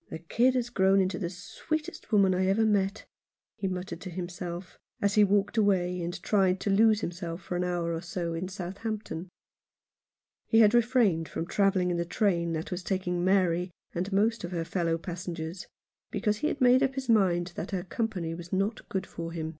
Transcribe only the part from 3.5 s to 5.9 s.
he muttered to himself, as he walked 58 Alone in